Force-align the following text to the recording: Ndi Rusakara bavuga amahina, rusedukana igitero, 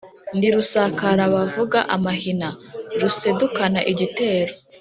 Ndi 0.35 0.47
Rusakara 0.55 1.23
bavuga 1.35 1.79
amahina, 1.95 2.49
rusedukana 3.01 3.79
igitero, 3.91 4.53